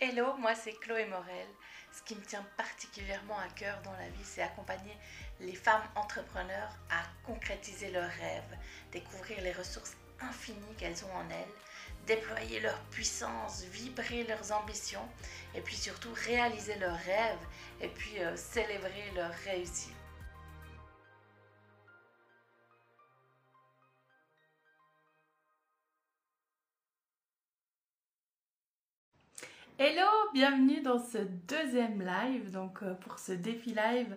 Hello, 0.00 0.36
moi 0.38 0.56
c'est 0.56 0.72
Chloé 0.72 1.06
Morel. 1.06 1.46
Ce 1.92 2.02
qui 2.02 2.16
me 2.16 2.20
tient 2.24 2.44
particulièrement 2.56 3.38
à 3.38 3.46
cœur 3.54 3.80
dans 3.84 3.92
la 3.92 4.08
vie, 4.08 4.24
c'est 4.24 4.42
accompagner 4.42 4.98
les 5.38 5.54
femmes 5.54 5.84
entrepreneurs 5.94 6.76
à 6.90 7.04
concrétiser 7.24 7.92
leurs 7.92 8.10
rêves, 8.10 8.58
découvrir 8.90 9.40
les 9.42 9.52
ressources 9.52 9.96
infinies 10.20 10.74
qu'elles 10.76 11.04
ont 11.04 11.16
en 11.16 11.30
elles, 11.30 12.08
déployer 12.08 12.58
leur 12.58 12.80
puissance, 12.90 13.62
vibrer 13.70 14.24
leurs 14.24 14.50
ambitions 14.50 15.08
et 15.54 15.60
puis 15.60 15.76
surtout 15.76 16.12
réaliser 16.26 16.74
leurs 16.80 16.98
rêves 16.98 17.46
et 17.80 17.88
puis 17.88 18.18
euh, 18.18 18.36
célébrer 18.36 19.12
leur 19.14 19.30
réussite. 19.44 19.94
Hello, 29.76 30.06
bienvenue 30.32 30.82
dans 30.82 31.00
ce 31.00 31.18
deuxième 31.48 32.00
live. 32.00 32.52
Donc 32.52 32.84
euh, 32.84 32.94
pour 32.94 33.18
ce 33.18 33.32
défi 33.32 33.74
live, 33.74 34.16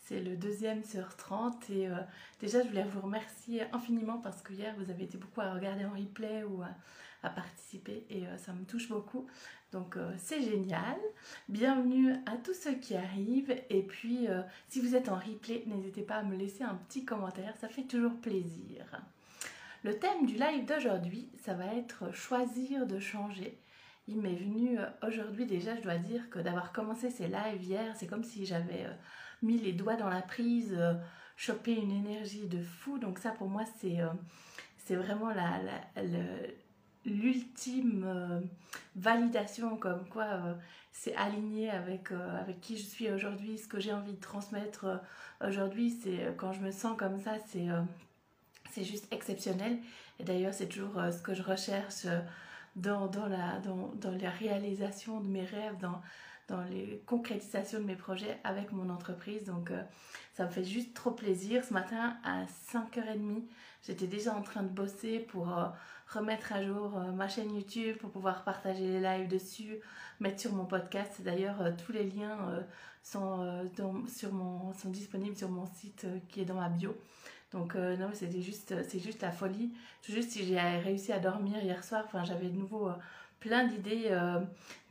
c'est 0.00 0.20
le 0.20 0.36
deuxième 0.36 0.82
sur 0.82 1.14
30 1.14 1.70
et 1.70 1.86
euh, 1.86 1.94
déjà 2.40 2.60
je 2.60 2.66
voulais 2.66 2.82
vous 2.82 3.02
remercier 3.02 3.62
infiniment 3.72 4.18
parce 4.18 4.42
que 4.42 4.52
hier 4.52 4.74
vous 4.76 4.90
avez 4.90 5.04
été 5.04 5.16
beaucoup 5.16 5.42
à 5.42 5.54
regarder 5.54 5.84
en 5.84 5.92
replay 5.92 6.42
ou 6.42 6.60
à, 6.62 7.30
participer 7.30 8.04
et 8.10 8.26
euh, 8.26 8.36
ça 8.36 8.52
me 8.52 8.64
touche 8.64 8.88
beaucoup. 8.88 9.28
Donc 9.70 9.96
c'est 10.18 10.42
génial. 10.42 10.96
Bienvenue 11.48 12.12
à 12.26 12.36
tous 12.36 12.54
ceux 12.54 12.74
qui 12.74 12.96
arrivent 12.96 13.54
et 13.70 13.82
puis 13.82 14.26
si 14.68 14.80
vous 14.80 14.96
êtes 14.96 15.08
en 15.08 15.16
replay, 15.16 15.62
n'hésitez 15.66 16.02
pas 16.02 16.16
à 16.16 16.22
me 16.24 16.36
laisser 16.36 16.64
un 16.64 16.74
petit 16.74 17.04
commentaire, 17.04 17.54
ça 17.60 17.68
fait 17.68 17.82
toujours 17.82 18.14
plaisir. 18.20 19.02
Le 19.84 19.98
thème 19.98 20.26
du 20.26 20.34
live 20.34 20.64
d'aujourd'hui, 20.64 21.28
ça 21.44 21.54
va 21.54 21.74
être 21.74 22.12
choisir 22.12 22.86
de 22.86 22.98
changer 22.98 23.60
il 24.08 24.20
m'est 24.20 24.34
venu 24.34 24.78
euh, 24.78 24.86
aujourd'hui 25.06 25.46
déjà, 25.46 25.74
je 25.76 25.82
dois 25.82 25.98
dire 25.98 26.30
que 26.30 26.38
d'avoir 26.38 26.72
commencé 26.72 27.10
ces 27.10 27.26
lives 27.26 27.62
hier, 27.62 27.94
c'est 27.96 28.06
comme 28.06 28.24
si 28.24 28.46
j'avais 28.46 28.84
euh, 28.84 28.92
mis 29.42 29.58
les 29.58 29.72
doigts 29.72 29.96
dans 29.96 30.08
la 30.08 30.22
prise, 30.22 30.74
euh, 30.78 30.94
chopé 31.36 31.74
une 31.74 31.90
énergie 31.90 32.46
de 32.46 32.62
fou. 32.62 32.98
Donc 32.98 33.18
ça 33.18 33.30
pour 33.30 33.48
moi 33.48 33.64
c'est 33.80 33.98
c'est 34.78 34.96
vraiment 34.96 35.30
la, 35.30 35.60
l'ultime 37.04 38.48
validation 38.94 39.76
comme 39.76 40.08
quoi 40.08 40.56
c'est 40.92 41.14
aligné 41.16 41.68
avec, 41.70 42.12
avec 42.12 42.60
qui 42.60 42.76
je 42.78 42.84
suis 42.84 43.10
aujourd'hui, 43.10 43.58
ce 43.58 43.66
que 43.66 43.80
j'ai 43.80 43.92
envie 43.92 44.14
de 44.14 44.20
transmettre 44.20 45.02
aujourd'hui. 45.46 45.90
C'est 45.90 46.34
quand 46.38 46.52
je 46.52 46.60
me 46.60 46.70
sens 46.70 46.96
comme 46.96 47.18
ça, 47.18 47.32
c'est 47.48 47.66
c'est 48.70 48.84
juste 48.84 49.12
exceptionnel. 49.12 49.78
Et 50.20 50.24
d'ailleurs 50.24 50.54
c'est 50.54 50.68
toujours 50.68 50.94
ce 51.12 51.20
que 51.20 51.34
je 51.34 51.42
recherche 51.42 52.06
dans, 52.76 53.08
dans, 53.08 53.26
la, 53.26 53.58
dans, 53.60 53.90
dans 53.96 54.12
la 54.12 54.30
réalisation 54.30 55.20
de 55.20 55.28
mes 55.28 55.44
rêves, 55.44 55.76
dans, 55.80 56.00
dans 56.48 56.62
les 56.62 57.02
concrétisations 57.06 57.80
de 57.80 57.84
mes 57.84 57.96
projets 57.96 58.38
avec 58.44 58.72
mon 58.72 58.88
entreprise. 58.90 59.44
Donc 59.44 59.70
euh, 59.70 59.82
ça 60.34 60.44
me 60.44 60.50
fait 60.50 60.64
juste 60.64 60.94
trop 60.94 61.10
plaisir. 61.10 61.64
Ce 61.64 61.72
matin 61.72 62.16
à 62.24 62.44
5h30, 62.72 63.42
j'étais 63.86 64.06
déjà 64.06 64.34
en 64.34 64.42
train 64.42 64.62
de 64.62 64.68
bosser 64.68 65.18
pour 65.18 65.58
euh, 65.58 65.66
remettre 66.08 66.52
à 66.52 66.64
jour 66.64 66.96
euh, 66.96 67.10
ma 67.12 67.28
chaîne 67.28 67.54
YouTube, 67.54 67.96
pour 67.98 68.10
pouvoir 68.10 68.44
partager 68.44 68.86
les 68.86 69.00
lives 69.00 69.28
dessus, 69.28 69.78
mettre 70.20 70.40
sur 70.40 70.52
mon 70.52 70.66
podcast. 70.66 71.20
D'ailleurs, 71.20 71.56
tous 71.84 71.92
les 71.92 72.04
liens 72.04 72.64
sont, 73.02 73.68
sur 74.08 74.32
mon, 74.32 74.72
sont 74.72 74.90
disponibles 74.90 75.36
sur 75.36 75.50
mon 75.50 75.66
site 75.66 76.06
qui 76.28 76.40
est 76.40 76.44
dans 76.44 76.54
ma 76.54 76.68
bio. 76.68 76.96
Donc 77.52 77.76
euh, 77.76 77.96
non, 77.96 78.10
c'était 78.12 78.42
juste, 78.42 78.74
c'est 78.88 78.98
juste 78.98 79.22
la 79.22 79.32
folie. 79.32 79.72
Juste 80.02 80.30
si 80.30 80.44
j'ai 80.44 80.58
réussi 80.58 81.12
à 81.12 81.18
dormir 81.18 81.62
hier 81.62 81.82
soir, 81.84 82.02
enfin 82.06 82.24
j'avais 82.24 82.48
de 82.48 82.56
nouveau 82.56 82.88
euh, 82.88 82.94
plein 83.40 83.64
d'idées 83.64 84.08
euh, 84.10 84.40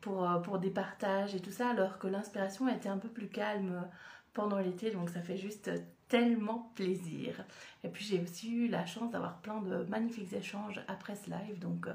pour, 0.01 0.27
pour 0.43 0.59
des 0.59 0.69
partages 0.69 1.35
et 1.35 1.39
tout 1.39 1.51
ça, 1.51 1.69
alors 1.69 1.99
que 1.99 2.07
l'inspiration 2.07 2.67
était 2.67 2.89
un 2.89 2.97
peu 2.97 3.09
plus 3.09 3.27
calme 3.27 3.87
pendant 4.33 4.59
l'été, 4.59 4.91
donc 4.91 5.09
ça 5.09 5.21
fait 5.21 5.37
juste 5.37 5.71
tellement 6.07 6.71
plaisir. 6.75 7.43
Et 7.83 7.89
puis 7.89 8.05
j'ai 8.05 8.21
aussi 8.21 8.51
eu 8.51 8.67
la 8.67 8.85
chance 8.85 9.11
d'avoir 9.11 9.37
plein 9.39 9.61
de 9.61 9.83
magnifiques 9.89 10.33
échanges 10.33 10.79
après 10.87 11.15
ce 11.15 11.29
live, 11.29 11.59
donc 11.59 11.87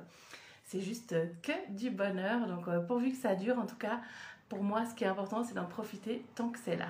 c'est 0.64 0.80
juste 0.80 1.14
que 1.42 1.52
du 1.70 1.90
bonheur. 1.90 2.46
Donc 2.48 2.68
pourvu 2.86 3.10
que 3.12 3.16
ça 3.16 3.34
dure, 3.34 3.58
en 3.58 3.66
tout 3.66 3.76
cas, 3.76 4.00
pour 4.48 4.62
moi, 4.62 4.84
ce 4.84 4.94
qui 4.94 5.04
est 5.04 5.08
important, 5.08 5.44
c'est 5.44 5.54
d'en 5.54 5.66
profiter 5.66 6.24
tant 6.34 6.48
que 6.48 6.58
c'est 6.58 6.76
là. 6.76 6.88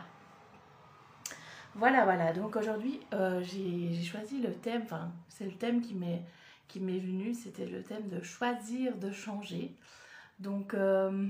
Voilà, 1.76 2.04
voilà. 2.04 2.32
Donc 2.32 2.56
aujourd'hui, 2.56 3.00
euh, 3.14 3.42
j'ai 3.42 4.02
choisi 4.02 4.40
le 4.40 4.52
thème, 4.52 4.82
enfin, 4.84 5.12
c'est 5.28 5.44
le 5.44 5.52
thème 5.52 5.80
qui 5.80 5.94
m'est 5.94 6.98
venu, 6.98 7.32
c'était 7.34 7.66
le 7.66 7.82
thème 7.82 8.08
de 8.08 8.22
choisir 8.22 8.96
de 8.96 9.12
changer. 9.12 9.74
Donc, 10.40 10.74
euh, 10.74 11.28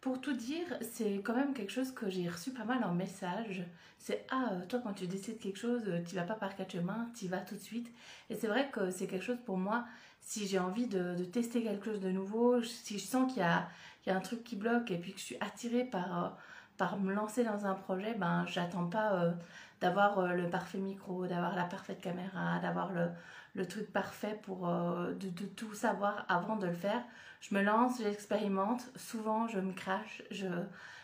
pour 0.00 0.20
tout 0.20 0.34
dire, 0.34 0.66
c'est 0.92 1.16
quand 1.24 1.34
même 1.34 1.52
quelque 1.52 1.72
chose 1.72 1.90
que 1.92 2.08
j'ai 2.08 2.28
reçu 2.28 2.52
pas 2.52 2.64
mal 2.64 2.84
en 2.84 2.94
message. 2.94 3.64
C'est 3.98 4.24
ah, 4.30 4.50
euh, 4.52 4.66
toi 4.66 4.80
quand 4.84 4.92
tu 4.92 5.08
décides 5.08 5.40
quelque 5.40 5.58
chose, 5.58 5.82
tu 6.06 6.14
vas 6.14 6.22
pas 6.22 6.34
par 6.34 6.54
quatre 6.54 6.72
chemins, 6.72 7.10
tu 7.18 7.26
vas 7.26 7.38
tout 7.38 7.56
de 7.56 7.60
suite. 7.60 7.92
Et 8.30 8.36
c'est 8.36 8.46
vrai 8.46 8.70
que 8.70 8.90
c'est 8.90 9.08
quelque 9.08 9.24
chose 9.24 9.38
pour 9.44 9.58
moi, 9.58 9.84
si 10.20 10.46
j'ai 10.46 10.60
envie 10.60 10.86
de, 10.86 11.24
tester 11.24 11.62
quelque 11.64 11.86
chose 11.86 12.00
de 12.00 12.10
nouveau, 12.10 12.62
si 12.62 12.98
je 12.98 13.04
sens 13.04 13.32
qu'il 13.32 13.42
y 13.42 13.44
a 13.44 13.68
un 14.06 14.20
truc 14.20 14.44
qui 14.44 14.54
bloque 14.56 14.90
et 14.92 14.98
puis 14.98 15.12
que 15.12 15.18
je 15.18 15.24
suis 15.24 15.36
attirée 15.40 15.84
par 15.84 16.38
par 16.78 16.98
me 16.98 17.12
lancer 17.12 17.44
dans 17.44 17.66
un 17.66 17.74
projet, 17.74 18.14
ben, 18.14 18.46
j'attends 18.46 18.86
pas 18.86 19.12
euh, 19.14 19.32
d'avoir 19.80 20.20
euh, 20.20 20.32
le 20.32 20.48
parfait 20.48 20.78
micro, 20.78 21.26
d'avoir 21.26 21.54
la 21.56 21.64
parfaite 21.64 22.00
caméra, 22.00 22.60
d'avoir 22.60 22.92
le, 22.92 23.08
le, 23.54 23.66
truc 23.66 23.92
parfait 23.92 24.38
pour 24.44 24.68
euh, 24.68 25.12
de, 25.14 25.28
de, 25.28 25.44
tout 25.44 25.74
savoir 25.74 26.24
avant 26.28 26.56
de 26.56 26.68
le 26.68 26.72
faire. 26.72 27.02
Je 27.40 27.54
me 27.54 27.62
lance, 27.62 27.98
j'expérimente. 28.00 28.82
Souvent, 28.96 29.48
je 29.48 29.58
me 29.58 29.72
crache, 29.72 30.22
je, 30.30 30.46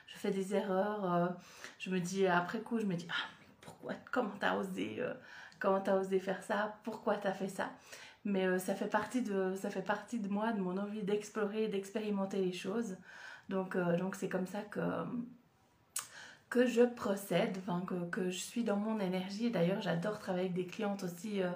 je 0.07 0.17
fais 0.17 0.31
des 0.31 0.55
erreurs. 0.55 1.37
je 1.79 1.91
me 1.91 2.01
dis, 2.01 2.27
après 2.27 2.61
coup, 2.61 2.79
je 2.79 2.87
me 2.87 2.95
dis, 2.95 3.07
ah, 3.11 3.29
pourquoi, 3.61 3.95
comment 4.13 4.35
t'as 4.39 4.57
osé, 4.57 5.03
comment 5.59 5.83
osé 5.83 6.19
faire 6.21 6.43
ça, 6.43 6.77
pourquoi 6.85 7.17
t'as 7.17 7.33
fait 7.33 7.49
ça? 7.49 7.71
Mais 8.25 8.59
ça, 8.59 8.75
fait 8.75 8.89
partie 8.89 9.23
de, 9.23 9.55
ça 9.55 9.71
fait 9.71 9.83
partie 9.83 10.19
de 10.19 10.29
moi, 10.29 10.53
de 10.53 10.61
mon 10.61 10.77
envie 10.79 11.03
d'explorer, 11.03 11.69
d'expérimenter 11.69 12.39
les 12.39 12.53
choses. 12.53 12.97
Donc, 13.49 13.77
donc 13.77 14.17
c'est 14.17 14.29
comme 14.29 14.47
ça 14.47 14.63
que 14.63 14.81
que 16.55 16.67
je 16.67 16.83
procède, 16.83 17.59
que, 17.89 18.05
que, 18.11 18.31
je 18.31 18.39
suis 18.39 18.63
dans 18.63 18.77
mon 18.77 19.01
énergie. 19.01 19.51
D'ailleurs, 19.51 19.83
j'adore 19.83 20.21
travailler 20.21 20.45
avec 20.45 20.55
des 20.55 20.67
clientes 20.67 21.03
aussi. 21.03 21.43
Euh, 21.43 21.51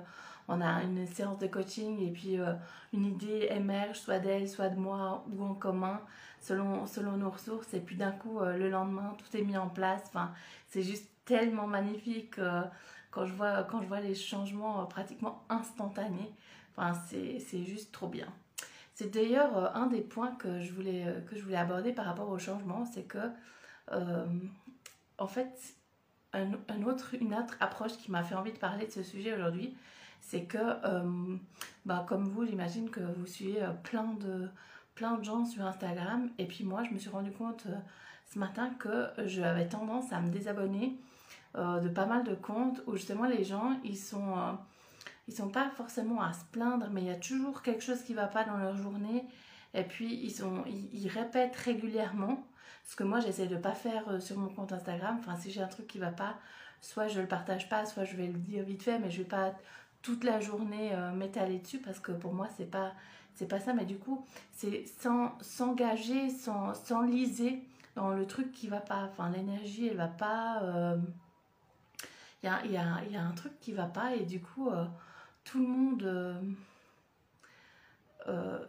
on 0.48 0.60
a 0.60 0.82
une 0.82 1.06
séance 1.06 1.38
de 1.38 1.46
coaching 1.46 2.04
et 2.04 2.10
puis 2.10 2.40
euh, 2.40 2.52
une 2.92 3.04
idée 3.06 3.46
émerge, 3.48 3.96
soit 4.00 4.18
d'elle, 4.18 4.48
soit 4.48 4.70
de 4.70 4.76
moi 4.76 5.24
ou 5.30 5.44
en 5.44 5.54
commun, 5.54 6.00
selon, 6.40 6.84
selon 6.86 7.12
nos 7.16 7.30
ressources. 7.30 7.72
Et 7.74 7.78
puis 7.78 7.94
d'un 7.94 8.10
coup, 8.10 8.40
euh, 8.40 8.56
le 8.56 8.68
lendemain, 8.68 9.14
tout 9.18 9.36
est 9.36 9.42
mis 9.42 9.56
en 9.56 9.68
place. 9.68 10.02
Enfin, 10.06 10.32
c'est 10.66 10.82
juste 10.82 11.08
tellement 11.24 11.68
magnifique 11.68 12.40
quand, 13.12 13.24
je 13.24 13.34
vois, 13.34 13.62
quand 13.62 13.80
je 13.80 13.86
vois 13.86 14.00
les 14.00 14.16
changements 14.16 14.84
pratiquement 14.86 15.44
instantanés. 15.48 16.32
Enfin, 16.76 17.00
c'est 17.06 17.64
juste 17.64 17.92
trop 17.92 18.08
bien. 18.08 18.26
C'est 18.94 19.14
d'ailleurs 19.14 19.76
un 19.76 19.86
des 19.86 20.00
points 20.00 20.34
que 20.34 20.58
je, 20.58 20.72
voulais, 20.72 21.04
que 21.30 21.36
je 21.36 21.44
voulais 21.44 21.56
aborder 21.56 21.92
par 21.92 22.06
rapport 22.06 22.30
au 22.30 22.38
changement, 22.40 22.84
c'est 22.84 23.04
que 23.04 23.30
en 25.18 25.26
fait, 25.26 25.74
une 26.34 26.84
autre 26.84 27.14
approche 27.60 27.96
qui 27.98 28.10
m'a 28.10 28.22
fait 28.22 28.34
envie 28.34 28.52
de 28.52 28.58
parler 28.58 28.86
de 28.86 28.92
ce 28.92 29.02
sujet 29.02 29.34
aujourd'hui, 29.34 29.76
c'est 30.20 30.44
que, 30.44 30.58
euh, 30.58 31.36
bah, 31.86 32.04
comme 32.08 32.28
vous, 32.28 32.44
j'imagine 32.46 32.90
que 32.90 33.00
vous 33.00 33.26
suivez 33.26 33.62
euh, 33.62 33.72
plein 33.82 34.12
de, 34.14 34.48
plein 34.94 35.16
de 35.16 35.24
gens 35.24 35.44
sur 35.44 35.64
Instagram. 35.64 36.30
Et 36.38 36.46
puis 36.46 36.64
moi, 36.64 36.82
je 36.84 36.90
me 36.90 36.98
suis 36.98 37.10
rendu 37.10 37.32
compte 37.32 37.66
euh, 37.66 37.76
ce 38.32 38.38
matin 38.38 38.70
que 38.78 39.08
j'avais 39.24 39.68
tendance 39.68 40.12
à 40.12 40.20
me 40.20 40.28
désabonner 40.30 40.98
de 41.54 41.88
pas 41.88 42.04
mal 42.06 42.24
de 42.24 42.34
comptes 42.34 42.82
où 42.86 42.94
justement 42.94 43.24
les 43.24 43.42
gens, 43.42 43.80
ils 43.82 43.96
sont, 43.96 44.58
sont 45.34 45.48
pas 45.48 45.70
forcément 45.70 46.20
à 46.20 46.32
se 46.32 46.44
plaindre, 46.52 46.88
mais 46.92 47.00
il 47.00 47.06
y 47.06 47.10
a 47.10 47.16
toujours 47.16 47.62
quelque 47.62 47.82
chose 47.82 48.02
qui 48.02 48.12
va 48.12 48.26
pas 48.26 48.44
dans 48.44 48.58
leur 48.58 48.76
journée. 48.76 49.24
Et 49.72 49.82
puis, 49.82 50.14
ils, 50.14 50.30
sont, 50.30 50.62
ils 50.66 51.08
répètent 51.08 51.56
régulièrement 51.56 52.46
ce 52.88 52.96
que 52.96 53.04
moi, 53.04 53.20
j'essaie 53.20 53.46
de 53.46 53.56
pas 53.56 53.74
faire 53.74 54.08
euh, 54.08 54.18
sur 54.18 54.38
mon 54.38 54.48
compte 54.48 54.72
Instagram. 54.72 55.18
Enfin, 55.20 55.36
si 55.36 55.50
j'ai 55.50 55.60
un 55.60 55.68
truc 55.68 55.86
qui 55.86 55.98
va 55.98 56.10
pas, 56.10 56.36
soit 56.80 57.06
je 57.06 57.20
le 57.20 57.28
partage 57.28 57.68
pas, 57.68 57.84
soit 57.84 58.04
je 58.04 58.16
vais 58.16 58.26
le 58.26 58.38
dire 58.38 58.64
vite 58.64 58.82
fait, 58.82 58.98
mais 58.98 59.10
je 59.10 59.18
vais 59.18 59.28
pas 59.28 59.52
toute 60.00 60.24
la 60.24 60.40
journée 60.40 60.94
euh, 60.94 61.12
m'étaler 61.12 61.58
dessus 61.58 61.78
parce 61.78 62.00
que 62.00 62.12
pour 62.12 62.32
moi, 62.32 62.48
c'est 62.56 62.70
pas 62.70 62.92
c'est 63.34 63.46
pas 63.46 63.60
ça. 63.60 63.74
Mais 63.74 63.84
du 63.84 63.98
coup, 63.98 64.24
c'est 64.52 64.86
sans 65.00 65.36
s'engager, 65.42 66.30
sans, 66.30 66.72
sans 66.72 67.02
liser 67.02 67.62
dans 67.94 68.08
le 68.14 68.26
truc 68.26 68.52
qui 68.52 68.68
va 68.68 68.80
pas. 68.80 69.10
Enfin, 69.10 69.28
l'énergie, 69.30 69.88
elle 69.88 69.98
va 69.98 70.08
pas. 70.08 70.62
Il 72.42 72.46
y, 72.46 72.48
a, 72.48 72.64
y, 72.64 73.12
y, 73.12 73.16
a, 73.16 73.22
un 73.22 73.32
truc 73.32 73.52
qui 73.60 73.72
va 73.72 73.84
pas 73.84 74.14
et 74.14 74.24
du 74.24 74.40
coup, 74.40 74.70
euh, 74.70 74.86
tout 75.44 75.58
le 75.60 75.66
monde. 75.66 76.40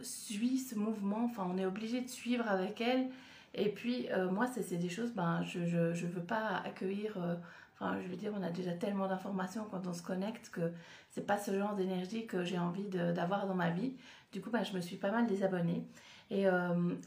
suit 0.01 0.57
ce 0.57 0.75
mouvement, 0.75 1.25
enfin 1.25 1.45
on 1.49 1.57
est 1.57 1.65
obligé 1.65 2.01
de 2.01 2.07
suivre 2.07 2.47
avec 2.47 2.81
elle 2.81 3.09
et 3.53 3.69
puis, 3.69 4.07
euh, 4.11 4.29
moi, 4.29 4.47
c'est 4.47 4.77
des 4.77 4.89
choses, 4.89 5.11
ben, 5.13 5.43
je 5.43 5.59
ne 5.59 5.93
je, 5.93 6.05
veux 6.05 6.23
pas 6.23 6.61
accueillir. 6.65 7.17
Euh, 7.17 7.35
enfin, 7.73 7.97
je 8.01 8.07
veux 8.07 8.15
dire, 8.15 8.31
on 8.37 8.43
a 8.43 8.49
déjà 8.49 8.73
tellement 8.73 9.07
d'informations 9.07 9.65
quand 9.71 9.87
on 9.87 9.93
se 9.93 10.03
connecte 10.03 10.49
que 10.49 10.71
c'est 11.09 11.25
pas 11.25 11.37
ce 11.37 11.57
genre 11.57 11.75
d'énergie 11.75 12.27
que 12.27 12.43
j'ai 12.43 12.59
envie 12.59 12.85
d'avoir 12.87 13.47
dans 13.47 13.55
ma 13.55 13.71
vie. 13.71 13.93
Du 14.31 14.41
coup, 14.41 14.49
ben, 14.51 14.63
je 14.63 14.73
me 14.73 14.81
suis 14.81 14.97
pas 14.97 15.11
mal 15.11 15.25
désabonnée. 15.27 15.87
Et 16.31 16.45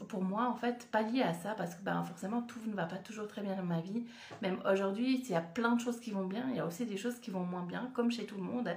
pour 0.09 0.21
moi, 0.21 0.49
en 0.49 0.55
fait, 0.55 0.89
pas 0.91 1.01
lié 1.01 1.21
à 1.21 1.33
ça, 1.33 1.53
parce 1.55 1.75
que 1.75 1.81
ben, 1.81 2.03
forcément, 2.03 2.41
tout 2.41 2.59
ne 2.67 2.73
va 2.73 2.85
pas 2.85 2.97
toujours 2.97 3.25
très 3.25 3.41
bien 3.41 3.55
dans 3.55 3.63
ma 3.63 3.79
vie. 3.79 4.03
Même 4.41 4.59
aujourd'hui, 4.69 5.21
il 5.23 5.29
y 5.29 5.35
a 5.35 5.41
plein 5.41 5.77
de 5.77 5.79
choses 5.79 6.01
qui 6.01 6.11
vont 6.11 6.25
bien, 6.25 6.45
il 6.49 6.57
y 6.57 6.59
a 6.59 6.65
aussi 6.65 6.85
des 6.85 6.97
choses 6.97 7.19
qui 7.21 7.31
vont 7.31 7.45
moins 7.45 7.63
bien, 7.63 7.89
comme 7.93 8.11
chez 8.11 8.25
tout 8.25 8.35
le 8.35 8.43
monde. 8.43 8.69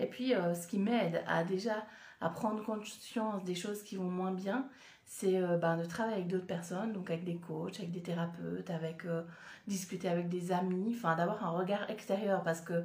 Et 0.00 0.06
puis, 0.06 0.32
ce 0.32 0.66
qui 0.66 0.80
m'aide 0.80 1.22
à 1.28 1.44
déjà 1.44 1.86
à 2.20 2.30
prendre 2.30 2.64
conscience 2.64 3.44
des 3.44 3.54
choses 3.54 3.84
qui 3.84 3.96
vont 3.96 4.10
moins 4.10 4.32
bien, 4.32 4.66
c'est 5.06 5.40
euh, 5.40 5.56
ben, 5.58 5.76
de 5.76 5.84
travailler 5.84 6.16
avec 6.16 6.28
d'autres 6.28 6.46
personnes, 6.46 6.92
donc 6.92 7.10
avec 7.10 7.24
des 7.24 7.36
coachs, 7.36 7.78
avec 7.78 7.92
des 7.92 8.02
thérapeutes, 8.02 8.70
avec 8.70 9.04
euh, 9.04 9.22
discuter 9.66 10.08
avec 10.08 10.28
des 10.28 10.52
amis, 10.52 10.94
enfin 10.96 11.16
d'avoir 11.16 11.44
un 11.44 11.50
regard 11.50 11.90
extérieur 11.90 12.42
parce 12.42 12.60
que 12.60 12.84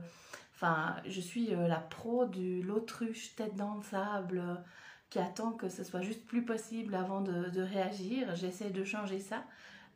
enfin 0.55 0.95
je 1.05 1.21
suis 1.21 1.53
euh, 1.53 1.67
la 1.67 1.79
pro 1.79 2.25
de 2.25 2.61
l'autruche 2.61 3.35
tête 3.35 3.55
dans 3.55 3.75
le 3.75 3.83
sable 3.83 4.43
qui 5.09 5.19
attend 5.19 5.51
que 5.53 5.69
ce 5.69 5.83
soit 5.83 6.01
juste 6.01 6.25
plus 6.25 6.45
possible 6.45 6.93
avant 6.95 7.21
de, 7.21 7.49
de 7.49 7.61
réagir. 7.61 8.35
J'essaie 8.35 8.69
de 8.69 8.83
changer 8.83 9.19
ça, 9.19 9.43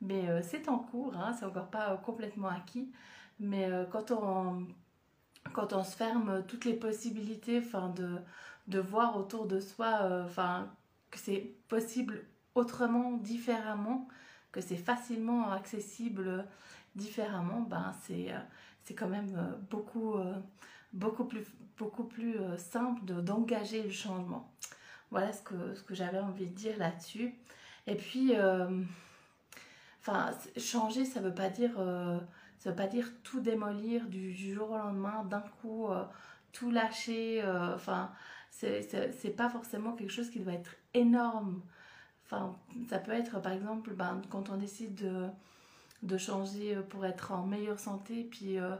mais 0.01 0.41
c'est 0.41 0.69
en 0.69 0.79
cours, 0.79 1.15
hein, 1.15 1.33
c'est 1.39 1.45
encore 1.45 1.69
pas 1.69 1.97
complètement 1.97 2.47
acquis. 2.49 2.91
Mais 3.39 3.69
quand 3.91 4.11
on 4.11 4.67
quand 5.53 5.73
on 5.73 5.83
se 5.83 5.95
ferme 5.95 6.43
toutes 6.47 6.65
les 6.65 6.73
possibilités, 6.73 7.59
enfin 7.59 7.89
de 7.89 8.17
de 8.67 8.79
voir 8.79 9.17
autour 9.17 9.45
de 9.45 9.59
soi, 9.59 10.23
enfin 10.25 10.71
que 11.13 11.19
c'est 11.19 11.51
possible 11.67 12.25
autrement, 12.55 13.11
différemment, 13.17 14.07
que 14.51 14.61
c'est 14.61 14.75
facilement 14.75 15.51
accessible 15.51 16.47
différemment, 16.95 17.61
ben 17.61 17.93
c'est, 18.01 18.31
euh, 18.31 18.95
quand 18.97 19.07
même 19.07 19.31
euh, 19.37 19.55
beaucoup, 19.69 20.15
euh, 20.15 20.33
beaucoup 20.91 21.25
plus, 21.25 21.45
beaucoup 21.77 22.05
plus 22.05 22.35
simple 22.57 23.05
de, 23.05 23.21
d'engager 23.21 23.83
le 23.83 23.91
changement. 23.91 24.51
Voilà 25.11 25.31
ce 25.31 25.43
que, 25.43 25.75
ce 25.75 25.83
que 25.83 25.93
j'avais 25.93 26.19
envie 26.19 26.47
de 26.47 26.55
dire 26.55 26.77
là-dessus. 26.79 27.35
Et 27.85 27.95
puis, 27.95 28.33
enfin, 29.99 30.31
changer, 30.57 31.05
ça 31.05 31.19
veut 31.19 31.33
pas 31.33 31.49
dire, 31.49 31.73
ça 32.57 32.69
veut 32.71 32.75
pas 32.75 32.87
dire 32.87 33.11
tout 33.23 33.39
démolir 33.39 34.07
du, 34.07 34.33
du 34.33 34.53
jour 34.53 34.71
au 34.71 34.77
lendemain, 34.77 35.23
d'un 35.25 35.43
coup, 35.61 35.89
tout 36.51 36.71
lâcher. 36.71 37.43
Enfin, 37.75 38.11
c'est 38.59 39.35
pas 39.35 39.49
forcément 39.49 39.93
quelque 39.93 40.11
chose 40.11 40.29
qui 40.29 40.39
doit 40.39 40.53
être 40.53 40.75
énorme. 40.93 41.61
Enfin, 42.25 42.55
ça 42.89 42.99
peut 42.99 43.11
être 43.11 43.41
par 43.41 43.51
exemple 43.51 43.93
ben, 43.93 44.21
quand 44.29 44.49
on 44.49 44.57
décide 44.57 44.95
de, 44.95 45.27
de, 46.03 46.17
changer 46.17 46.75
pour 46.89 47.05
être 47.05 47.31
en 47.31 47.45
meilleure 47.45 47.79
santé, 47.79 48.23
puis 48.23 48.57
euh, 48.57 48.75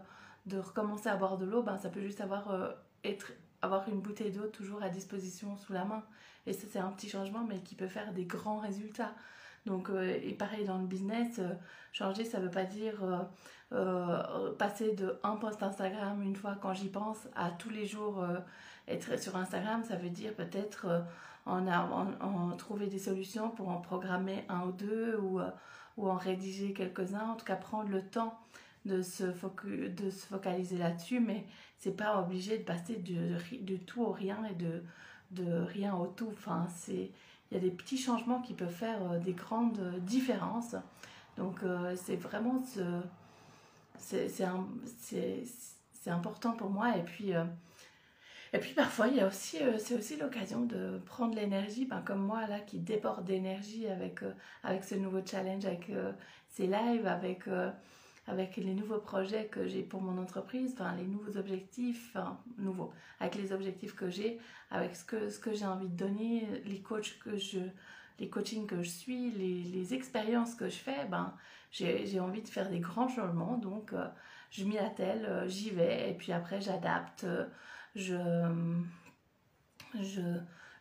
de 0.46 0.58
recommencer 0.58 1.10
à 1.10 1.16
boire 1.16 1.38
de 1.38 1.46
l'eau, 1.46 1.64
ben, 1.64 1.78
ça 1.78 1.90
peut 1.90 2.02
juste 2.02 2.22
avoir, 2.22 2.52
euh, 2.52 2.72
être, 3.04 3.34
avoir 3.62 3.88
une 3.90 4.00
bouteille 4.00 4.32
d'eau 4.32 4.48
toujours 4.48 4.82
à 4.84 4.90
disposition 4.90 5.58
sous 5.58 5.74
la 5.74 5.86
main. 5.86 6.04
Et 6.46 6.54
ça, 6.54 6.68
c'est 6.72 6.80
un 6.80 6.92
petit 6.92 7.10
changement, 7.10 7.44
mais 7.48 7.62
qui 7.62 7.76
peut 7.76 7.88
faire 7.88 8.14
des 8.14 8.26
grands 8.26 8.60
résultats. 8.60 9.14
Donc, 9.66 9.90
euh, 9.90 10.20
et 10.22 10.34
pareil 10.34 10.66
dans 10.66 10.78
le 10.78 10.86
business, 10.86 11.40
changer, 11.92 12.26
ça 12.26 12.40
ne 12.40 12.46
veut 12.46 12.52
pas 12.52 12.66
dire 12.66 13.02
passer 14.60 14.94
de 14.94 15.20
un 15.24 15.36
post 15.36 15.64
Instagram 15.64 16.22
une 16.22 16.36
fois 16.36 16.56
quand 16.62 16.74
j'y 16.74 16.90
pense 16.90 17.28
à 17.36 17.50
tous 17.50 17.72
les 17.72 17.88
jours 17.88 18.24
être 18.88 19.20
sur 19.20 19.36
Instagram, 19.36 19.84
ça 19.84 19.96
veut 19.96 20.10
dire 20.10 20.34
peut-être 20.34 20.88
euh, 20.88 21.02
en, 21.46 22.56
trouver 22.58 22.88
des 22.88 23.00
solutions 23.00 23.50
pour 23.50 23.70
en 23.70 23.80
programmer 23.80 24.46
un 24.50 24.68
ou 24.68 24.72
deux 24.72 25.18
ou, 25.18 25.40
euh, 25.40 25.50
ou 25.98 26.10
en 26.10 26.16
rédiger 26.16 26.74
quelques-uns. 26.74 27.30
En 27.32 27.36
tout 27.36 27.46
cas, 27.46 27.56
prendre 27.56 27.90
le 27.90 28.02
temps 28.02 28.38
de 28.86 29.02
se, 29.02 29.32
focaliser 29.32 30.78
là-dessus, 30.78 31.22
mais 31.22 31.46
c'est 31.80 31.96
pas 31.96 32.20
obligé 32.20 32.58
de 32.58 32.64
passer 32.64 32.98
de, 32.98 33.78
tout 33.78 34.02
au 34.02 34.12
rien 34.12 34.44
et 34.46 34.56
de, 34.56 34.84
rien 35.64 35.96
au 35.96 36.08
tout. 36.08 36.30
Enfin, 36.34 36.68
il 37.54 37.56
y 37.56 37.58
a 37.58 37.70
des 37.70 37.72
petits 37.72 37.98
changements 37.98 38.42
qui 38.42 38.54
peuvent 38.54 38.74
faire 38.74 39.00
euh, 39.12 39.20
des 39.20 39.34
grandes 39.34 40.00
différences. 40.00 40.76
Donc, 41.38 41.62
c'est 41.96 42.16
vraiment 42.16 42.64
ce, 42.64 43.02
c'est 43.98 44.44
important 46.12 46.52
pour 46.52 46.70
moi. 46.70 46.96
Et 46.96 47.02
puis, 47.02 47.34
et 48.54 48.60
puis 48.60 48.74
parfois, 48.74 49.08
il 49.08 49.16
y 49.16 49.20
a 49.20 49.28
aussi, 49.28 49.58
euh, 49.62 49.80
c'est 49.80 49.96
aussi 49.96 50.16
l'occasion 50.16 50.62
de 50.62 51.00
prendre 51.06 51.36
l'énergie, 51.36 51.86
ben, 51.86 52.02
comme 52.02 52.24
moi 52.24 52.46
là, 52.46 52.60
qui 52.60 52.78
déborde 52.78 53.26
d'énergie 53.26 53.88
avec, 53.88 54.22
euh, 54.22 54.32
avec 54.64 54.84
ce 54.84 54.94
nouveau 54.94 55.22
challenge, 55.26 55.66
avec 55.66 55.90
euh, 55.90 56.12
ces 56.50 56.68
lives, 56.68 57.08
avec, 57.08 57.46
avec 58.28 58.58
les 58.58 58.74
nouveaux 58.74 59.00
projets 59.00 59.48
que 59.48 59.68
j'ai 59.68 59.84
pour 59.84 60.02
mon 60.02 60.22
entreprise, 60.22 60.74
enfin 60.74 60.96
les 60.96 61.06
nouveaux 61.06 61.38
objectifs, 61.38 62.12
enfin 62.16 62.40
nouveaux, 62.58 62.94
avec 63.20 63.36
les 63.36 63.52
objectifs 63.52 63.96
que 63.96 64.10
j'ai, 64.10 64.40
avec 64.72 64.96
ce 64.96 65.04
que, 65.04 65.30
ce 65.30 65.40
que 65.40 65.54
j'ai 65.54 65.66
envie 65.66 65.90
de 65.90 65.98
donner, 65.98 66.48
les 66.66 66.82
coachs 66.82 67.20
que 67.20 67.38
je, 67.38 67.60
les 68.20 68.30
coachings 68.30 68.68
que 68.68 68.82
je 68.82 68.90
suis, 68.90 69.32
les, 69.32 69.64
les 69.64 69.94
expériences 69.94 70.56
que 70.56 70.70
je 70.70 70.78
fais, 70.78 71.06
ben 71.10 71.34
j'ai 71.72 72.20
envie 72.20 72.44
de 72.44 72.48
faire 72.48 72.70
des 72.70 72.80
grands 72.80 73.08
changements, 73.10 73.58
donc 73.58 73.94
je 74.52 74.64
m'y 74.64 74.78
attelle, 74.78 75.44
j'y 75.48 75.72
vais, 75.72 76.12
et 76.12 76.14
puis 76.14 76.32
après 76.32 76.62
j'adapte 76.62 77.26
je, 77.96 78.18
je, 80.02 80.22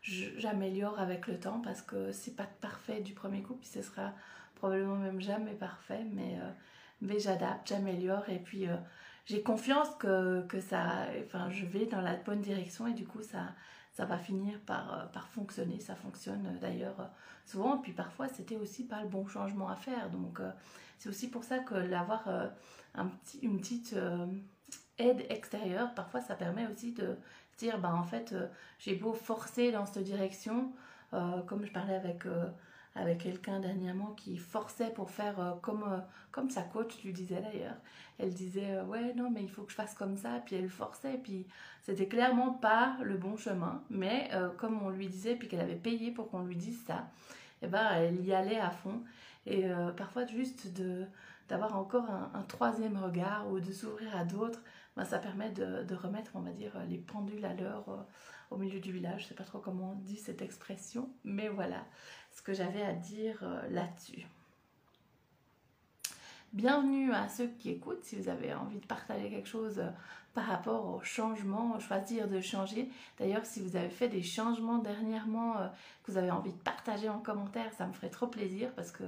j'améliore 0.03 0.99
avec 0.99 1.27
le 1.27 1.39
temps 1.39 1.61
parce 1.61 1.83
que 1.83 2.12
c'est 2.12 2.37
pas 2.37 2.49
parfait 2.61 3.00
du 3.00 3.12
premier 3.15 3.43
coup, 3.43 3.55
puis 3.55 3.69
ce 3.69 3.83
sera 3.83 4.12
probablement 4.55 4.97
même 4.97 5.21
jamais 5.21 5.55
parfait, 5.55 6.05
mais, 6.12 6.39
euh, 6.41 6.50
mais 7.03 7.19
j'adapte, 7.19 7.69
j'améliore 7.69 8.29
et 8.29 8.39
puis 8.39 8.69
euh, 8.69 8.77
j'ai 9.27 9.43
confiance 9.43 9.89
que, 9.99 10.47
que, 10.47 10.61
ça, 10.61 11.07
enfin, 11.25 11.51
je 11.51 11.67
vais 11.67 11.87
dans 11.87 12.01
la 12.01 12.17
bonne 12.17 12.41
direction 12.41 12.87
et 12.87 12.95
du 12.95 13.07
coup 13.07 13.23
ça, 13.23 13.55
ça 13.93 14.07
va 14.07 14.19
finir 14.19 14.59
par, 14.61 14.93
euh, 14.95 15.07
par 15.07 15.29
fonctionner. 15.29 15.81
Ça 15.81 15.95
fonctionne 15.95 16.59
d'ailleurs 16.61 17.11
souvent, 17.45 17.79
puis 17.79 17.93
parfois 17.93 18.29
c'était 18.29 18.57
aussi 18.57 18.85
pas 18.87 19.03
le 19.03 19.09
bon 19.09 19.27
changement 19.27 19.69
à 19.69 19.77
faire, 19.77 20.11
donc 20.11 20.41
c'est 20.99 21.09
aussi 21.09 21.29
pour 21.29 21.45
ça 21.45 21.59
que 21.59 21.75
l'avoir 21.75 22.29
un 22.95 23.07
petit, 23.07 23.39
une 23.41 23.59
petite 23.59 23.97
aide 24.99 25.27
extérieure, 25.29 25.93
parfois 25.95 26.21
ça 26.21 26.35
permet 26.35 26.67
aussi 26.67 26.93
de 26.93 27.17
dire, 27.59 27.79
ben 27.79 27.95
en 27.95 28.05
fait, 28.05 28.33
euh, 28.33 28.47
j'ai 28.79 28.95
beau 28.95 29.13
forcer 29.13 29.73
dans 29.73 29.87
cette 29.87 30.05
direction, 30.05 30.73
euh, 31.15 31.43
comme 31.43 31.65
je 31.65 31.73
parlais 31.73 31.95
avec, 31.95 32.27
euh, 32.27 32.47
avec 32.94 33.19
quelqu'un 33.19 33.61
dernièrement 33.61 34.12
qui 34.17 34.37
forçait 34.37 34.91
pour 34.91 35.11
faire 35.11 35.56
comme, 35.62 36.03
comme 36.31 36.50
sa 36.50 36.62
coach 36.62 37.03
lui 37.05 37.12
disait 37.12 37.41
d'ailleurs. 37.41 37.77
Elle 38.19 38.35
disait, 38.35 38.81
ouais, 38.83 39.15
non, 39.15 39.31
mais 39.31 39.43
il 39.43 39.50
faut 39.50 39.62
que 39.62 39.71
je 39.71 39.77
fasse 39.77 39.94
comme 39.94 40.17
ça, 40.17 40.43
puis 40.44 40.56
elle 40.56 40.69
forçait, 40.69 41.19
puis 41.23 41.47
c'était 41.83 42.06
clairement 42.06 42.53
pas 42.53 42.97
le 43.03 43.17
bon 43.17 43.37
chemin, 43.37 43.83
mais 43.89 44.31
comme 44.59 44.83
on 44.83 44.91
lui 44.91 45.09
disait, 45.09 45.37
puis 45.37 45.49
qu'elle 45.49 45.61
avait 45.61 45.75
payé 45.75 46.11
pour 46.11 46.31
qu'on 46.31 46.43
lui 46.43 46.56
dise 46.56 46.85
ça, 46.87 47.09
et 47.62 47.65
eh 47.65 47.69
ben 47.69 47.91
elle 47.94 48.25
y 48.25 48.35
allait 48.35 48.61
à 48.61 48.71
fond. 48.71 49.03
Et 49.46 49.65
parfois 49.96 50.27
juste 50.27 50.69
d'avoir 51.49 51.77
encore 51.77 52.08
un, 52.11 52.43
troisième 52.43 52.96
regard 52.96 53.51
ou 53.51 53.61
de 53.61 53.72
s'ouvrir 53.72 54.17
à 54.17 54.25
d'autres, 54.25 54.61
ben, 54.96 55.05
ça 55.05 55.19
permet 55.19 55.51
de, 55.51 55.94
remettre, 55.94 56.32
on 56.34 56.41
va 56.41 56.51
dire, 56.51 56.79
les 56.89 56.99
pendules 56.99 57.44
à 57.44 57.55
l'heure 57.55 57.89
euh, 57.89 58.03
au 58.51 58.58
milieu 58.58 58.81
du 58.81 58.93
village. 58.93 59.20
Je 59.20 59.25
ne 59.25 59.29
sais 59.31 59.34
pas 59.34 59.44
trop 59.44 59.58
comment 59.58 59.93
on 59.93 59.96
dit 59.96 60.17
cette 60.17 60.43
expression, 60.43 61.11
mais 61.25 61.49
voilà 61.49 61.87
ce 62.31 62.43
que 62.43 62.53
j'avais 62.53 62.82
à 62.82 62.93
dire 62.93 63.43
euh, 63.43 63.69
là-dessus. 63.70 64.27
Bienvenue 66.53 67.13
à 67.13 67.29
ceux 67.29 67.49
qui 67.59 67.71
écoutent. 67.71 68.05
Si 68.05 68.17
vous 68.17 68.29
avez 68.29 68.53
envie 68.53 68.79
de 68.79 68.87
partager 68.87 69.31
quelque 69.31 69.49
chose 69.49 69.79
euh, 69.79 69.89
par 70.35 70.44
rapport 70.44 70.87
au 70.87 71.03
changement, 71.03 71.79
choisir 71.81 72.29
de 72.29 72.41
changer. 72.41 72.89
D'ailleurs, 73.19 73.47
si 73.47 73.61
vous 73.61 73.77
avez 73.77 73.89
fait 73.89 74.09
des 74.09 74.23
changements 74.23 74.79
dernièrement 74.79 75.55
que 76.03 76.13
vous 76.13 76.19
avez 76.19 76.31
envie 76.31 76.53
de 76.53 76.59
partager 76.59 77.09
en 77.09 77.19
commentaire, 77.19 77.73
ça 77.77 77.87
me 77.87 77.93
ferait 77.93 78.11
trop 78.11 78.27
plaisir 78.27 78.71
parce 78.75 78.93
que 78.93 79.05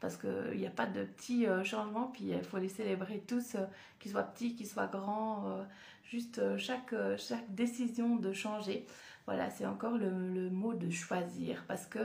parce 0.00 0.16
qu'il 0.16 0.58
n'y 0.58 0.66
a 0.66 0.70
pas 0.70 0.86
de 0.86 1.04
petits 1.04 1.46
euh, 1.46 1.64
changements, 1.64 2.10
puis 2.12 2.26
il 2.28 2.42
faut 2.42 2.58
les 2.58 2.68
célébrer 2.68 3.22
tous, 3.26 3.54
euh, 3.54 3.64
qu'ils 3.98 4.12
soient 4.12 4.22
petits, 4.22 4.54
qu'ils 4.54 4.66
soient 4.66 4.86
grands, 4.86 5.44
euh, 5.46 5.62
juste 6.04 6.56
chaque, 6.58 6.94
chaque 7.16 7.54
décision 7.54 8.16
de 8.16 8.32
changer. 8.32 8.86
Voilà, 9.26 9.50
c'est 9.50 9.66
encore 9.66 9.96
le, 9.96 10.10
le, 10.10 10.50
mot 10.50 10.74
de 10.74 10.88
choisir, 10.90 11.64
parce 11.66 11.86
que 11.86 11.98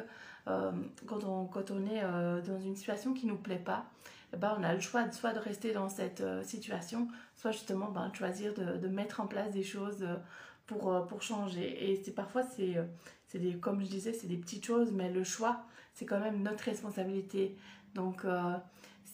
quand, 1.06 1.24
on, 1.24 1.46
quand 1.46 1.70
on 1.70 1.86
est 1.86 2.02
dans 2.02 2.60
une 2.60 2.76
situation 2.76 3.14
qui 3.14 3.28
ne 3.28 3.34
nous 3.34 3.38
plaît 3.38 3.62
pas, 3.64 3.86
ben, 4.38 4.56
on 4.60 4.64
a 4.64 4.74
le 4.74 4.80
choix 4.80 5.04
de, 5.04 5.14
soit 5.14 5.34
de 5.34 5.40
rester 5.40 5.74
dans 5.74 5.90
cette 5.90 6.24
situation, 6.44 7.08
soit 7.36 7.52
justement 7.52 7.90
ben, 7.92 8.10
de 8.10 8.16
choisir 8.16 8.54
de, 8.54 8.88
mettre 8.88 9.20
en 9.20 9.28
place 9.28 9.52
des 9.52 9.64
choses 9.64 10.06
pour, 10.68 11.06
pour 11.08 11.22
changer. 11.22 11.92
Et 11.92 12.02
c'est 12.04 12.14
parfois, 12.14 12.44
c'est, 12.44 12.78
des, 13.40 13.56
comme 13.58 13.82
je 13.82 13.88
disais, 13.88 14.14
c'est 14.14 14.28
des 14.28 14.38
petites 14.38 14.66
choses, 14.66 14.92
mais 14.92 15.12
le 15.12 15.24
choix, 15.24 15.64
c'est 15.94 16.06
quand 16.06 16.20
même 16.20 16.42
notre 16.42 16.64
responsabilité. 16.64 17.56
Donc, 17.94 18.26
euh, 18.26 18.56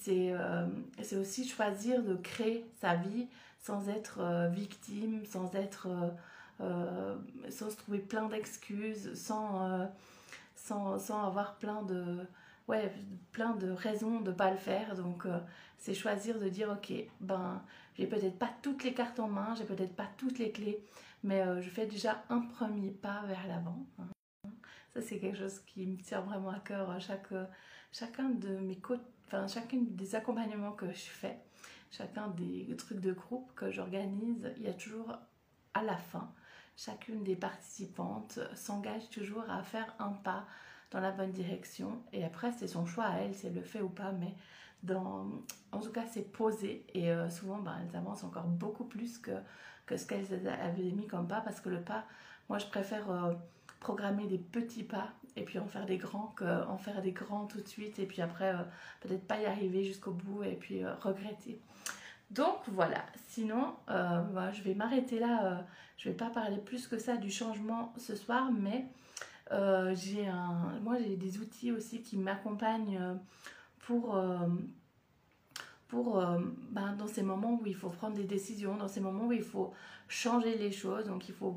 euh, 0.07 0.67
c'est 1.01 1.17
aussi 1.17 1.47
choisir 1.47 2.03
de 2.03 2.15
créer 2.15 2.65
sa 2.79 2.95
vie 2.95 3.27
sans 3.59 3.89
être 3.89 4.19
euh, 4.19 4.47
victime, 4.47 5.25
sans 5.25 5.53
être... 5.55 5.87
sans 7.49 7.69
se 7.69 7.75
trouver 7.77 7.99
plein 7.99 8.27
d'excuses, 8.27 9.13
sans, 9.13 9.87
sans, 10.55 10.97
sans, 10.97 11.27
avoir 11.27 11.55
plein 11.57 11.83
de, 11.83 12.25
ouais, 12.67 12.91
plein 13.31 13.55
de 13.55 13.69
raisons 13.69 14.19
de 14.19 14.31
ne 14.31 14.35
pas 14.35 14.51
le 14.51 14.57
faire. 14.57 14.95
Donc, 14.95 15.25
c'est 15.77 15.93
choisir 15.93 16.39
de 16.39 16.49
dire, 16.49 16.69
ok, 16.69 16.93
ben, 17.21 17.63
j'ai 17.95 18.07
peut-être 18.07 18.37
pas 18.37 18.49
toutes 18.61 18.83
les 18.83 18.93
cartes 18.93 19.19
en 19.19 19.27
main, 19.27 19.55
j'ai 19.55 19.65
peut-être 19.65 19.95
pas 19.95 20.09
toutes 20.17 20.39
les 20.39 20.51
clés, 20.51 20.83
mais 21.23 21.43
je 21.61 21.69
fais 21.69 21.85
déjà 21.85 22.23
un 22.29 22.41
premier 22.41 22.91
pas 22.91 23.23
vers 23.27 23.47
l'avant. 23.47 23.85
Hein. 23.99 24.49
Ça, 24.93 25.01
c'est 25.01 25.19
quelque 25.19 25.37
chose 25.37 25.59
qui 25.65 25.85
me 25.85 25.97
tient 25.97 26.21
vraiment 26.21 26.49
à 26.49 26.59
cœur. 26.59 26.99
Chaque, 26.99 27.33
chacun 27.91 28.29
de 28.29 28.57
mes 28.57 28.79
enfin, 29.27 29.47
chacun 29.47 29.77
des 29.81 30.15
accompagnements 30.15 30.71
que 30.71 30.87
je 30.87 31.09
fais, 31.09 31.37
chacun 31.91 32.27
des 32.29 32.75
trucs 32.77 32.99
de 32.99 33.13
groupe 33.13 33.53
que 33.55 33.71
j'organise, 33.71 34.51
il 34.57 34.63
y 34.63 34.67
a 34.67 34.73
toujours 34.73 35.17
à 35.73 35.83
la 35.83 35.97
fin, 35.97 36.31
chacune 36.75 37.23
des 37.23 37.35
participantes 37.35 38.39
s'engage 38.55 39.09
toujours 39.09 39.49
à 39.49 39.61
faire 39.63 39.93
un 39.99 40.11
pas 40.11 40.45
dans 40.91 40.99
la 40.99 41.11
bonne 41.11 41.31
direction. 41.31 42.01
Et 42.13 42.23
après, 42.23 42.51
c'est 42.51 42.67
son 42.67 42.85
choix 42.85 43.05
à 43.05 43.17
elle 43.19 43.35
si 43.35 43.47
elle 43.47 43.55
le 43.55 43.61
fait 43.61 43.81
ou 43.81 43.89
pas, 43.89 44.11
mais 44.11 44.33
dans, 44.83 45.27
en 45.71 45.79
tout 45.79 45.91
cas, 45.91 46.05
c'est 46.11 46.31
posé. 46.31 46.85
Et 46.93 47.11
euh, 47.11 47.29
souvent, 47.29 47.57
ben, 47.57 47.75
elles 47.81 47.95
avancent 47.95 48.23
encore 48.23 48.47
beaucoup 48.47 48.85
plus 48.85 49.17
que, 49.17 49.31
que 49.85 49.97
ce 49.97 50.05
qu'elles 50.05 50.47
avaient 50.47 50.91
mis 50.91 51.07
comme 51.07 51.27
pas, 51.27 51.41
parce 51.41 51.59
que 51.59 51.69
le 51.69 51.81
pas, 51.81 52.05
moi, 52.49 52.57
je 52.57 52.65
préfère 52.67 53.09
euh, 53.11 53.33
programmer 53.79 54.27
des 54.27 54.37
petits 54.37 54.83
pas 54.83 55.09
et 55.35 55.43
puis 55.43 55.59
en 55.59 55.67
faire 55.67 55.85
des 55.85 55.97
grands 55.97 56.33
qu'en 56.35 56.77
faire 56.77 57.01
des 57.01 57.11
grands 57.11 57.45
tout 57.45 57.61
de 57.61 57.67
suite 57.67 57.99
et 57.99 58.05
puis 58.05 58.21
après, 58.21 58.55
euh, 58.55 58.63
peut-être 59.01 59.27
pas 59.27 59.39
y 59.39 59.45
arriver 59.45 59.83
jusqu'au 59.83 60.11
bout 60.11 60.43
et 60.43 60.55
puis 60.55 60.83
regretter. 60.85 61.59
Donc 62.31 62.57
voilà, 62.67 63.05
sinon, 63.29 63.75
bah, 63.87 64.51
je 64.51 64.61
vais 64.61 64.73
m'arrêter 64.73 65.17
là. 65.17 65.63
je 65.97 66.09
vais 66.09 66.15
pas 66.15 66.29
parler 66.29 66.57
plus 66.57 66.85
que 66.85 66.97
ça 66.97 67.15
du 67.15 67.31
changement 67.31 67.93
ce 67.97 68.17
soir, 68.17 68.51
mais 68.51 68.85
euh, 69.51 69.95
j'ai 69.95 70.27
un, 70.27 70.79
moi, 70.83 70.97
j'ai 70.99 71.15
des 71.15 71.39
outils 71.39 71.71
aussi 71.71 72.01
qui 72.01 72.17
m'accompagnent 72.17 72.97
euh, 72.99 73.13
pour, 73.79 74.15
euh, 74.15 74.47
pour 75.87 76.21
ben, 76.71 76.93
dans 76.93 77.07
ces 77.07 77.23
moments 77.23 77.59
où 77.61 77.65
il 77.65 77.75
faut 77.75 77.89
prendre 77.89 78.15
des 78.15 78.25
décisions, 78.25 78.75
dans 78.75 78.87
ces 78.87 78.99
moments 78.99 79.27
où 79.27 79.33
il 79.33 79.43
faut 79.43 79.73
changer 80.07 80.57
les 80.57 80.71
choses, 80.71 81.05
donc 81.05 81.29
il 81.29 81.33
faut 81.33 81.55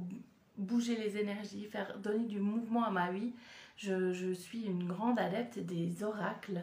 bouger 0.56 0.96
les 0.96 1.16
énergies, 1.16 1.64
faire 1.64 1.98
donner 1.98 2.24
du 2.24 2.38
mouvement 2.38 2.84
à 2.84 2.90
ma 2.90 3.10
vie. 3.10 3.32
Je, 3.76 4.12
je 4.12 4.32
suis 4.32 4.62
une 4.62 4.86
grande 4.86 5.18
adepte 5.18 5.58
des 5.58 6.02
oracles. 6.04 6.60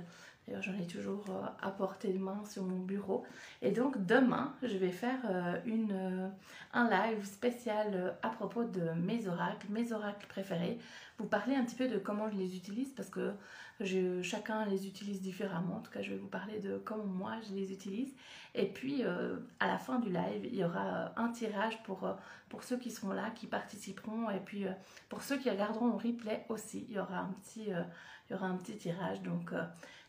D'ailleurs, 0.48 0.62
j'en 0.64 0.78
ai 0.80 0.88
toujours 0.88 1.26
à 1.62 1.72
portée 1.72 2.14
de 2.14 2.20
main 2.20 2.42
sur 2.50 2.64
mon 2.64 2.80
bureau. 2.80 3.26
Et 3.62 3.72
donc, 3.72 4.06
demain, 4.06 4.54
je 4.64 4.78
vais 4.78 4.92
faire 4.92 5.20
une, 5.66 6.32
un 6.74 6.90
live 6.90 7.26
spécial 7.26 8.16
à 8.22 8.30
propos 8.30 8.64
de 8.64 8.92
mes 8.92 9.28
oracles, 9.28 9.68
mes 9.70 9.92
oracles 9.92 10.26
préférés 10.28 10.80
vous 11.18 11.26
parler 11.26 11.56
un 11.56 11.64
petit 11.64 11.76
peu 11.76 11.88
de 11.88 11.98
comment 11.98 12.30
je 12.30 12.38
les 12.38 12.56
utilise 12.56 12.90
parce 12.92 13.10
que 13.10 13.34
je, 13.80 14.22
chacun 14.22 14.66
les 14.66 14.88
utilise 14.88 15.22
différemment. 15.22 15.78
En 15.78 15.80
tout 15.80 15.92
cas, 15.92 16.02
je 16.02 16.12
vais 16.12 16.18
vous 16.18 16.28
parler 16.28 16.60
de 16.60 16.78
comment 16.78 17.06
moi 17.06 17.34
je 17.48 17.56
les 17.56 17.72
utilise. 17.72 18.14
Et 18.54 18.68
puis, 18.68 19.04
euh, 19.04 19.38
à 19.60 19.68
la 19.68 19.78
fin 19.78 20.00
du 20.00 20.10
live, 20.10 20.46
il 20.46 20.56
y 20.56 20.64
aura 20.64 20.86
euh, 20.86 21.08
un 21.16 21.30
tirage 21.30 21.82
pour, 21.84 22.06
euh, 22.06 22.14
pour 22.50 22.64
ceux 22.64 22.78
qui 22.78 22.92
seront 22.92 23.14
là, 23.14 23.32
qui 23.32 23.48
participeront. 23.48 24.30
Et 24.30 24.40
puis, 24.40 24.66
pour 25.10 25.24
ceux 25.24 25.38
qui 25.38 25.50
regarderont 25.50 25.88
au 25.94 25.98
replay 25.98 26.46
aussi, 26.50 26.86
il 26.90 26.96
y 26.96 27.00
aura 27.00 27.20
un 27.20 27.34
petit, 27.42 27.70
il 27.70 28.32
y 28.32 28.34
aura 28.36 28.48
un 28.48 28.56
petit 28.56 28.78
tirage. 28.78 29.22
Donc, 29.24 29.52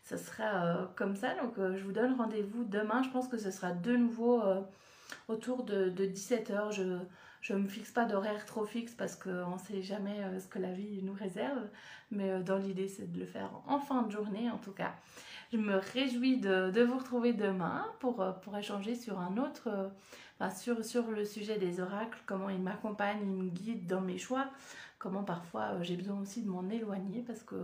ce 0.03 0.17
sera 0.17 0.91
comme 0.95 1.15
ça. 1.15 1.35
Donc, 1.35 1.55
je 1.57 1.83
vous 1.83 1.91
donne 1.91 2.15
rendez-vous 2.15 2.63
demain. 2.63 3.03
Je 3.03 3.09
pense 3.09 3.27
que 3.27 3.37
ce 3.37 3.51
sera 3.51 3.71
de 3.71 3.95
nouveau 3.95 4.41
autour 5.27 5.63
de, 5.63 5.89
de 5.89 6.05
17h. 6.05 6.71
Je 7.41 7.53
ne 7.53 7.59
me 7.59 7.67
fixe 7.67 7.91
pas 7.91 8.05
d'horaire 8.05 8.45
trop 8.45 8.65
fixe 8.65 8.93
parce 8.93 9.15
qu'on 9.15 9.53
ne 9.53 9.59
sait 9.59 9.81
jamais 9.81 10.23
euh, 10.23 10.39
ce 10.39 10.47
que 10.47 10.59
la 10.59 10.73
vie 10.73 11.01
nous 11.03 11.13
réserve. 11.13 11.67
Mais 12.11 12.29
euh, 12.31 12.41
dans 12.41 12.57
l'idée, 12.57 12.87
c'est 12.87 13.11
de 13.11 13.19
le 13.19 13.25
faire 13.25 13.49
en 13.67 13.79
fin 13.79 14.03
de 14.03 14.11
journée 14.11 14.49
en 14.49 14.57
tout 14.57 14.71
cas. 14.73 14.93
Je 15.51 15.57
me 15.57 15.77
réjouis 15.77 16.37
de, 16.37 16.83
vous 16.83 16.97
retrouver 16.97 17.33
demain 17.33 17.87
pour, 17.99 18.21
euh, 18.21 18.31
pour 18.31 18.57
échanger 18.57 18.95
sur 18.95 19.19
un 19.19 19.37
autre, 19.37 19.91
sur, 20.55 20.83
sur 20.83 21.09
le 21.09 21.25
sujet 21.25 21.57
des 21.57 21.79
oracles, 21.79 22.19
comment 22.25 22.49
ils 22.49 22.61
m'accompagnent, 22.61 23.21
ils 23.21 23.27
me 23.27 23.49
guident 23.49 23.87
dans 23.87 24.01
mes 24.01 24.17
choix, 24.17 24.47
comment 24.99 25.23
parfois 25.23 25.81
j'ai 25.81 25.95
besoin 25.95 26.19
aussi 26.19 26.43
de 26.43 26.49
m'en 26.49 26.69
éloigner 26.69 27.23
parce 27.25 27.41
que 27.43 27.55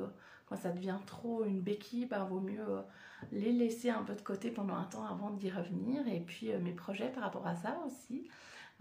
quand 0.47 0.57
ça 0.57 0.71
devient 0.71 0.97
trop 1.05 1.43
une 1.43 1.61
béquille, 1.61 2.07
il 2.11 2.17
vaut 2.29 2.39
mieux 2.39 2.83
les 3.31 3.51
laisser 3.51 3.89
un 3.89 4.03
peu 4.03 4.13
de 4.13 4.21
côté 4.21 4.51
pendant 4.51 4.75
un 4.75 4.83
temps 4.83 5.05
avant 5.05 5.31
d'y 5.31 5.49
revenir. 5.49 6.07
Et 6.07 6.19
puis 6.19 6.49
mes 6.61 6.71
projets 6.71 7.09
par 7.09 7.23
rapport 7.23 7.47
à 7.47 7.55
ça 7.55 7.77
aussi. 7.85 8.29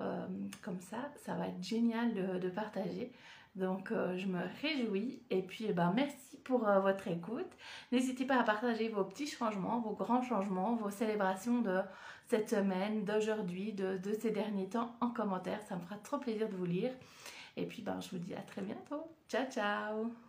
Euh, 0.01 0.27
comme 0.63 0.81
ça, 0.81 0.97
ça 1.25 1.35
va 1.35 1.49
être 1.49 1.63
génial 1.63 2.15
de, 2.15 2.49
partager. 2.49 3.13
Donc 3.55 3.93
euh, 3.93 4.19
je 4.19 4.27
me 4.27 4.41
réjouis 4.61 5.23
et 5.31 5.41
puis 5.41 5.73
ben, 5.73 5.93
merci 5.95 6.37
pour 6.43 6.67
euh, 6.69 6.81
votre 6.81 7.07
écoute. 7.07 7.51
N'hésitez 7.93 8.25
pas 8.25 8.41
à 8.41 8.43
partager 8.43 8.89
vos 8.89 9.05
petits 9.05 9.29
changements, 9.29 9.81
vos 9.81 9.93
grands 9.93 10.23
changements, 10.23 10.75
vos 10.75 10.91
célébrations 10.91 11.61
de 11.61 11.81
cette 12.27 12.51
semaine, 12.51 13.05
d'aujourd'hui, 13.05 13.73
de, 13.73 13.99
de, 13.99 14.13
ces 14.15 14.33
derniers 14.33 14.69
temps 14.69 14.97
en 15.01 15.11
commentaire. 15.11 15.61
Ça 15.69 15.77
me 15.77 15.81
fera 15.83 15.97
trop 15.99 16.19
plaisir 16.19 16.49
de 16.49 16.57
vous 16.57 16.67
lire. 16.67 16.93
Et 17.57 17.67
puis 17.67 17.83
ben, 17.83 18.01
je 18.01 18.11
vous 18.11 18.19
dis 18.19 18.35
à 18.35 18.43
très 18.43 18.63
bientôt. 18.63 19.07
Ciao 19.29 19.45
ciao 19.49 20.24